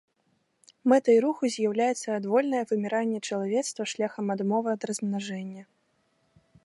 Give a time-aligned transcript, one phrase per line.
[0.93, 5.63] Мэтай руху з'яўляецца адвольнае выміранне чалавецтва шляхам адмовы ад размнажэння.